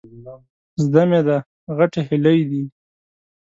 زده 0.83 1.03
مې 1.09 1.21
ده، 1.27 1.37
غټې 1.77 2.01
هيلۍ 2.09 2.39
دي. 2.49 2.63